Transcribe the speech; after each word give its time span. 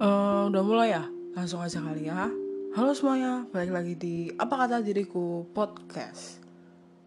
Uh, 0.00 0.48
udah 0.48 0.64
mulai 0.64 0.96
ya? 0.96 1.04
Langsung 1.36 1.60
aja 1.60 1.76
kali 1.76 2.08
ya. 2.08 2.32
Halo 2.72 2.96
semuanya, 2.96 3.44
balik 3.52 3.68
lagi 3.68 3.92
di 4.00 4.32
Apa 4.32 4.64
Kata 4.64 4.80
Diriku 4.80 5.44
Podcast. 5.52 6.40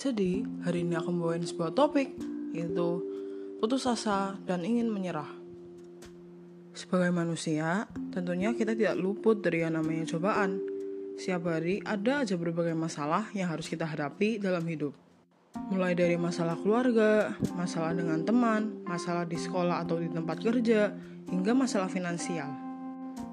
Jadi, 0.00 0.40
hari 0.64 0.88
ini 0.88 0.96
aku 0.96 1.12
membawain 1.12 1.44
sebuah 1.44 1.76
topik, 1.76 2.16
yaitu 2.56 3.04
putus 3.60 3.84
asa 3.84 4.40
dan 4.48 4.64
ingin 4.64 4.88
menyerah. 4.88 5.28
Sebagai 6.72 7.12
manusia, 7.12 7.84
tentunya 8.08 8.56
kita 8.56 8.72
tidak 8.72 8.96
luput 8.96 9.44
dari 9.44 9.68
yang 9.68 9.76
namanya 9.76 10.08
cobaan. 10.16 10.56
Setiap 11.20 11.44
hari 11.44 11.84
ada 11.84 12.24
aja 12.24 12.40
berbagai 12.40 12.72
masalah 12.72 13.28
yang 13.36 13.52
harus 13.52 13.68
kita 13.68 13.84
hadapi 13.84 14.40
dalam 14.40 14.64
hidup. 14.64 14.96
Mulai 15.68 15.92
dari 15.92 16.16
masalah 16.16 16.56
keluarga, 16.56 17.36
masalah 17.52 17.92
dengan 17.92 18.24
teman, 18.24 18.80
masalah 18.88 19.28
di 19.28 19.36
sekolah 19.36 19.84
atau 19.84 20.00
di 20.00 20.08
tempat 20.08 20.40
kerja, 20.40 20.88
hingga 21.28 21.52
masalah 21.52 21.92
finansial. 21.92 22.67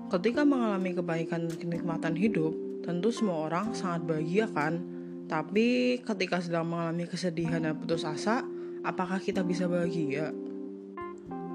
Ketika 0.06 0.46
mengalami 0.46 0.94
kebaikan 0.94 1.50
dan 1.50 1.58
kenikmatan 1.58 2.14
hidup, 2.14 2.54
tentu 2.86 3.10
semua 3.10 3.50
orang 3.50 3.74
sangat 3.74 4.06
bahagia 4.06 4.46
kan? 4.54 4.86
Tapi 5.26 5.98
ketika 6.06 6.38
sedang 6.38 6.70
mengalami 6.70 7.10
kesedihan 7.10 7.58
dan 7.58 7.74
putus 7.74 8.06
asa, 8.06 8.46
apakah 8.86 9.18
kita 9.18 9.42
bisa 9.42 9.66
bahagia? 9.66 10.30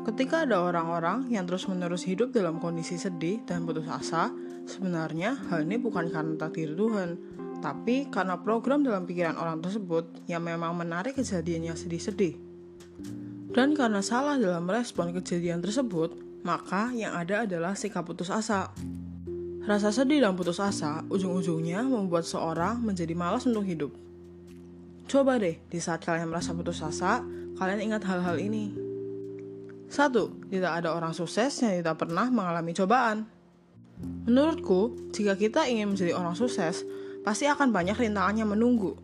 Ketika 0.03 0.43
ada 0.43 0.67
orang-orang 0.67 1.31
yang 1.31 1.47
terus-menerus 1.47 2.03
hidup 2.03 2.35
dalam 2.35 2.59
kondisi 2.59 2.99
sedih 2.99 3.39
dan 3.47 3.63
putus 3.63 3.87
asa, 3.87 4.35
sebenarnya 4.67 5.39
hal 5.47 5.63
ini 5.63 5.79
bukan 5.79 6.11
karena 6.11 6.35
takdir 6.35 6.75
Tuhan, 6.75 7.23
tapi 7.63 8.11
karena 8.11 8.43
program 8.43 8.83
dalam 8.83 9.07
pikiran 9.07 9.39
orang 9.39 9.63
tersebut 9.63 10.27
yang 10.27 10.43
memang 10.43 10.75
menarik 10.75 11.15
kejadian 11.15 11.71
yang 11.71 11.79
sedih-sedih. 11.79 12.50
Dan 13.51 13.75
karena 13.75 13.99
salah 13.99 14.39
dalam 14.39 14.63
merespon 14.63 15.11
kejadian 15.11 15.59
tersebut, 15.59 16.15
maka 16.47 16.95
yang 16.95 17.13
ada 17.19 17.43
adalah 17.43 17.75
sikap 17.75 18.07
putus 18.07 18.31
asa. 18.31 18.71
Rasa 19.67 19.91
sedih 19.93 20.23
dan 20.23 20.39
putus 20.39 20.63
asa 20.63 21.03
ujung-ujungnya 21.11 21.83
membuat 21.85 22.25
seorang 22.25 22.81
menjadi 22.81 23.13
malas 23.13 23.45
untuk 23.45 23.67
hidup. 23.67 23.93
Coba 25.11 25.43
deh, 25.43 25.59
di 25.67 25.83
saat 25.83 26.07
kalian 26.07 26.31
merasa 26.31 26.55
putus 26.55 26.79
asa, 26.81 27.27
kalian 27.59 27.91
ingat 27.91 28.07
hal-hal 28.07 28.39
ini. 28.39 28.71
Satu, 29.91 30.31
tidak 30.47 30.81
ada 30.81 30.95
orang 30.95 31.11
sukses 31.11 31.51
yang 31.67 31.83
tidak 31.83 31.99
pernah 31.99 32.31
mengalami 32.31 32.71
cobaan. 32.71 33.27
Menurutku, 34.31 35.11
jika 35.11 35.35
kita 35.35 35.67
ingin 35.67 35.91
menjadi 35.91 36.15
orang 36.15 36.39
sukses, 36.39 36.87
pasti 37.27 37.51
akan 37.51 37.75
banyak 37.75 37.99
rintangan 37.99 38.39
yang 38.39 38.55
menunggu. 38.55 38.95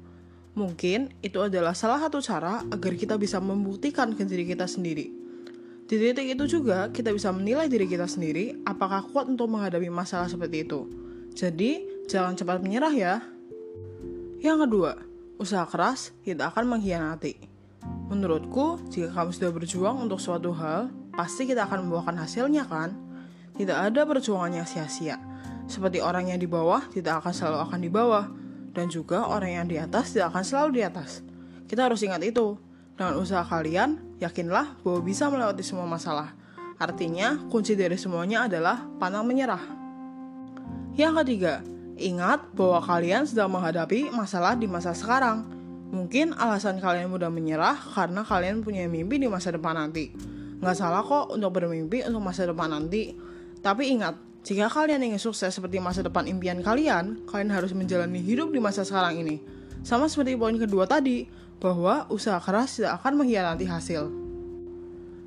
Mungkin 0.57 1.13
itu 1.21 1.39
adalah 1.39 1.77
salah 1.77 2.01
satu 2.01 2.25
cara 2.25 2.65
agar 2.73 2.93
kita 2.97 3.21
bisa 3.21 3.37
membuktikan 3.39 4.17
ke 4.17 4.25
diri 4.25 4.49
kita 4.49 4.65
sendiri 4.65 5.27
di 5.87 6.03
titik 6.03 6.35
itu 6.35 6.59
juga 6.59 6.91
kita 6.91 7.15
bisa 7.15 7.31
menilai 7.31 7.71
diri 7.71 7.87
kita 7.87 8.11
sendiri 8.11 8.59
apakah 8.67 9.07
kuat 9.07 9.31
untuk 9.31 9.47
menghadapi 9.47 9.87
masalah 9.87 10.27
seperti 10.27 10.67
itu. 10.67 10.91
Jadi, 11.31 12.03
jangan 12.11 12.35
cepat 12.35 12.59
menyerah 12.59 12.91
ya. 12.91 13.15
Yang 14.43 14.67
kedua, 14.67 14.93
usaha 15.39 15.63
keras 15.63 16.11
tidak 16.27 16.51
akan 16.51 16.75
mengkhianati. 16.75 17.39
Menurutku, 18.11 18.83
jika 18.91 19.15
kamu 19.15 19.31
sudah 19.31 19.51
berjuang 19.55 19.97
untuk 20.03 20.19
suatu 20.19 20.51
hal, 20.59 20.91
pasti 21.15 21.47
kita 21.47 21.71
akan 21.71 21.87
membuahkan 21.87 22.19
hasilnya 22.19 22.67
kan? 22.67 22.99
Tidak 23.55 23.79
ada 23.79 24.03
perjuangan 24.03 24.59
yang 24.59 24.67
sia-sia. 24.67 25.23
Seperti 25.71 26.03
orang 26.03 26.35
yang 26.35 26.43
di 26.43 26.51
bawah 26.51 26.83
tidak 26.91 27.23
akan 27.23 27.31
selalu 27.31 27.59
akan 27.63 27.79
di 27.79 27.91
bawah, 27.95 28.27
dan 28.77 28.93
juga 28.93 29.25
orang 29.25 29.65
yang 29.65 29.67
di 29.73 29.81
atas 29.81 30.13
tidak 30.13 30.37
akan 30.37 30.45
selalu 30.45 30.71
di 30.77 30.83
atas. 30.85 31.25
Kita 31.65 31.89
harus 31.89 32.05
ingat 32.05 32.21
itu. 32.21 32.61
Dengan 32.97 33.17
usaha 33.17 33.45
kalian, 33.45 34.21
yakinlah 34.21 34.77
bahwa 34.85 35.01
bisa 35.01 35.33
melewati 35.33 35.65
semua 35.65 35.89
masalah. 35.89 36.37
Artinya, 36.77 37.41
kunci 37.49 37.73
dari 37.73 37.97
semuanya 37.97 38.45
adalah 38.45 38.85
pantang 39.01 39.25
menyerah. 39.25 39.61
Yang 40.97 41.25
ketiga, 41.25 41.55
ingat 41.97 42.53
bahwa 42.53 42.85
kalian 42.85 43.25
sedang 43.25 43.53
menghadapi 43.53 44.13
masalah 44.13 44.57
di 44.57 44.69
masa 44.69 44.93
sekarang. 44.93 45.45
Mungkin 45.93 46.37
alasan 46.37 46.81
kalian 46.81 47.09
mudah 47.09 47.33
menyerah 47.33 47.77
karena 47.97 48.25
kalian 48.25 48.61
punya 48.61 48.85
mimpi 48.89 49.21
di 49.21 49.29
masa 49.29 49.53
depan 49.53 49.77
nanti. 49.77 50.13
Nggak 50.61 50.77
salah 50.77 51.05
kok 51.05 51.37
untuk 51.37 51.53
bermimpi 51.53 52.05
untuk 52.05 52.25
masa 52.25 52.49
depan 52.49 52.73
nanti. 52.73 53.13
Tapi 53.61 53.93
ingat, 53.93 54.17
jika 54.47 54.71
kalian 54.71 55.03
ingin 55.03 55.19
sukses 55.19 55.51
seperti 55.51 55.83
masa 55.83 56.07
depan 56.07 56.23
impian 56.31 56.63
kalian, 56.63 57.19
kalian 57.27 57.51
harus 57.51 57.75
menjalani 57.75 58.23
hidup 58.23 58.55
di 58.55 58.63
masa 58.63 58.87
sekarang 58.87 59.19
ini. 59.19 59.43
Sama 59.83 60.07
seperti 60.07 60.39
poin 60.39 60.55
kedua 60.55 60.87
tadi, 60.87 61.27
bahwa 61.59 62.07
usaha 62.15 62.39
keras 62.39 62.79
tidak 62.79 63.03
akan 63.03 63.19
mengkhianati 63.19 63.67
hasil. 63.67 64.07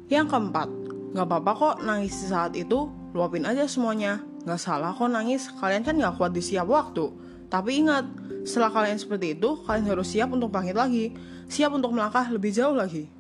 Yang 0.07 0.25
keempat, 0.31 0.72
gak 1.19 1.25
apa-apa 1.28 1.52
kok 1.52 1.75
nangis 1.84 2.16
di 2.16 2.28
saat 2.31 2.56
itu, 2.56 2.88
luapin 3.12 3.44
aja 3.44 3.68
semuanya. 3.68 4.24
Gak 4.47 4.56
salah 4.56 4.96
kok 4.96 5.12
nangis, 5.12 5.51
kalian 5.59 5.84
kan 5.84 6.00
gak 6.00 6.16
kuat 6.16 6.31
di 6.31 6.40
siap 6.40 6.72
waktu. 6.72 7.12
Tapi 7.51 7.75
ingat, 7.75 8.07
setelah 8.47 8.72
kalian 8.72 9.03
seperti 9.03 9.36
itu, 9.36 9.59
kalian 9.68 9.84
harus 9.84 10.16
siap 10.16 10.31
untuk 10.31 10.47
bangkit 10.47 10.80
lagi, 10.80 11.12
siap 11.51 11.75
untuk 11.75 11.91
melangkah 11.91 12.24
lebih 12.31 12.56
jauh 12.56 12.72
lagi. 12.72 13.12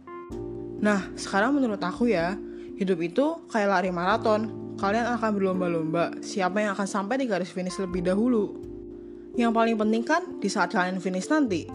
Nah, 0.79 1.11
sekarang 1.19 1.59
menurut 1.59 1.83
aku 1.83 2.07
ya, 2.07 2.39
hidup 2.79 3.03
itu 3.03 3.35
kayak 3.51 3.67
lari 3.67 3.91
maraton. 3.91 4.68
Kalian 4.79 5.19
akan 5.19 5.29
berlomba-lomba, 5.35 6.23
siapa 6.23 6.63
yang 6.63 6.71
akan 6.71 6.87
sampai 6.87 7.19
di 7.19 7.27
garis 7.27 7.51
finish 7.51 7.75
lebih 7.83 7.99
dahulu. 7.99 8.55
Yang 9.35 9.51
paling 9.51 9.75
penting 9.75 10.03
kan, 10.07 10.23
di 10.39 10.47
saat 10.47 10.71
kalian 10.71 11.03
finish 11.03 11.27
nanti, 11.27 11.67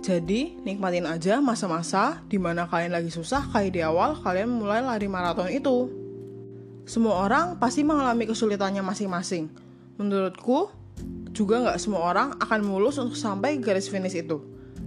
jadi, 0.00 0.56
nikmatin 0.64 1.04
aja 1.04 1.44
masa-masa 1.44 2.24
di 2.24 2.40
mana 2.40 2.64
kalian 2.64 2.96
lagi 2.96 3.12
susah 3.12 3.52
kayak 3.52 3.76
di 3.76 3.80
awal 3.84 4.16
kalian 4.16 4.48
mulai 4.48 4.80
lari 4.80 5.04
maraton 5.04 5.52
itu. 5.52 5.92
Semua 6.88 7.28
orang 7.28 7.60
pasti 7.60 7.84
mengalami 7.84 8.24
kesulitannya 8.24 8.80
masing-masing. 8.80 9.52
Menurutku, 10.00 10.72
juga 11.36 11.60
nggak 11.60 11.76
semua 11.76 12.00
orang 12.08 12.32
akan 12.40 12.60
mulus 12.64 12.96
untuk 12.96 13.12
sampai 13.12 13.60
garis 13.60 13.92
finish 13.92 14.16
itu. 14.16 14.40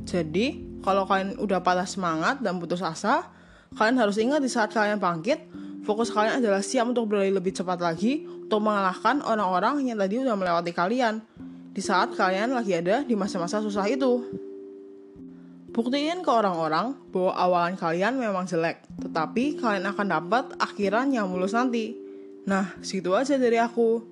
Jadi, 0.10 0.82
kalau 0.82 1.06
kalian 1.06 1.38
udah 1.38 1.62
patah 1.62 1.86
semangat 1.86 2.42
dan 2.42 2.58
putus 2.58 2.82
asa, 2.82 3.30
kalian 3.78 4.02
harus 4.02 4.18
ingat 4.18 4.42
di 4.42 4.50
saat 4.50 4.74
kalian 4.74 4.98
bangkit, 4.98 5.46
fokus 5.84 6.10
kalian 6.10 6.40
adalah 6.40 6.64
siap 6.64 6.90
untuk 6.90 7.12
berlari 7.12 7.30
lebih 7.30 7.52
cepat 7.52 7.80
lagi 7.80 8.24
untuk 8.26 8.64
mengalahkan 8.64 9.20
orang-orang 9.24 9.88
yang 9.88 10.00
tadi 10.00 10.20
udah 10.24 10.36
melewati 10.36 10.72
kalian. 10.72 11.24
Di 11.74 11.82
saat 11.82 12.14
kalian 12.14 12.54
lagi 12.54 12.74
ada 12.74 13.04
di 13.04 13.14
masa-masa 13.18 13.60
susah 13.60 13.86
itu. 13.90 14.24
Buktiin 15.74 16.22
ke 16.22 16.30
orang-orang 16.30 16.94
bahwa 17.10 17.34
awalan 17.34 17.74
kalian 17.74 18.22
memang 18.22 18.46
jelek, 18.46 18.86
tetapi 19.02 19.58
kalian 19.58 19.90
akan 19.90 20.06
dapat 20.06 20.46
akhiran 20.62 21.10
yang 21.10 21.26
mulus 21.34 21.58
nanti. 21.58 21.98
Nah, 22.46 22.78
situ 22.86 23.10
aja 23.18 23.42
dari 23.42 23.58
aku. 23.58 24.06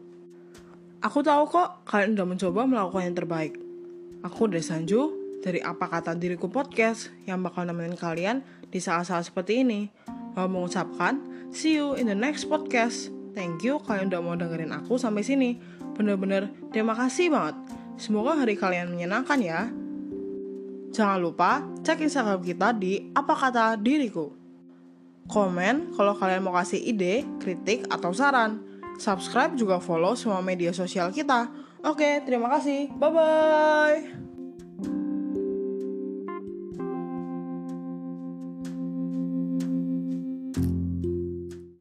Aku 1.05 1.21
tahu 1.21 1.45
kok 1.45 1.85
kalian 1.85 2.17
udah 2.17 2.25
mencoba 2.25 2.65
melakukan 2.65 3.05
yang 3.05 3.17
terbaik. 3.17 3.53
Aku 4.25 4.49
dari 4.49 4.65
Sanju, 4.65 5.01
dari 5.45 5.61
Apa 5.61 5.85
Kata 5.85 6.17
Diriku 6.17 6.49
Podcast, 6.49 7.13
yang 7.29 7.45
bakal 7.45 7.69
nemenin 7.69 7.93
kalian 7.93 8.41
di 8.73 8.81
saat-saat 8.81 9.29
seperti 9.29 9.61
ini. 9.61 9.85
Mau 10.33 10.49
mengucapkan, 10.49 11.21
see 11.51 11.77
you 11.77 11.93
in 11.99 12.07
the 12.07 12.17
next 12.17 12.47
podcast. 12.47 13.11
Thank 13.31 13.63
you 13.63 13.79
kalian 13.83 14.11
udah 14.11 14.21
mau 14.23 14.35
dengerin 14.35 14.75
aku 14.75 14.99
sampai 14.99 15.23
sini. 15.23 15.59
Bener-bener 15.95 16.51
terima 16.71 16.95
kasih 16.97 17.31
banget. 17.31 17.55
Semoga 17.95 18.35
hari 18.35 18.57
kalian 18.57 18.91
menyenangkan 18.91 19.39
ya. 19.39 19.69
Jangan 20.91 21.19
lupa 21.23 21.63
cek 21.85 22.03
Instagram 22.03 22.43
kita 22.43 22.75
di 22.75 23.11
apa 23.15 23.31
kata 23.31 23.79
diriku. 23.79 24.35
Komen 25.31 25.95
kalau 25.95 26.11
kalian 26.17 26.43
mau 26.43 26.51
kasih 26.51 26.81
ide, 26.81 27.23
kritik, 27.39 27.87
atau 27.87 28.11
saran. 28.11 28.59
Subscribe 28.99 29.55
juga 29.55 29.79
follow 29.79 30.17
semua 30.19 30.43
media 30.43 30.75
sosial 30.75 31.15
kita. 31.15 31.47
Oke, 31.87 32.19
terima 32.27 32.51
kasih. 32.51 32.91
Bye-bye. 32.99 34.30